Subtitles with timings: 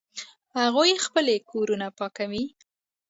[0.61, 2.45] هغوی خپلې کورونه پاکوي